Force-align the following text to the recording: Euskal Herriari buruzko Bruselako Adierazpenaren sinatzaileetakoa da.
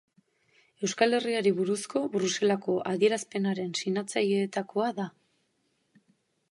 Euskal 0.85 1.17
Herriari 1.17 1.51
buruzko 1.59 2.01
Bruselako 2.15 2.79
Adierazpenaren 2.93 3.77
sinatzaileetakoa 3.83 4.91
da. 5.03 5.09